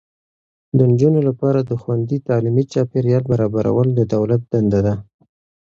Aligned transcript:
د 0.77 0.79
نجونو 0.91 1.19
لپاره 1.27 1.59
د 1.69 1.71
خوندي 1.81 2.17
تعلیمي 2.27 2.63
چاپیریال 2.73 3.23
برابرول 3.31 3.87
د 3.93 3.99
دولت 4.13 4.41
دنده 4.53 4.79
ده. 4.85 4.93